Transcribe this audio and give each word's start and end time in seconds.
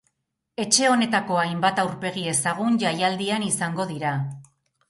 Etxe 0.63 0.87
honetako 0.93 1.37
hainbat 1.41 1.83
aurpegi 1.83 2.25
ezagun 2.31 2.81
jaialdian 2.85 3.47
izango 3.53 3.87
dira. 3.93 4.19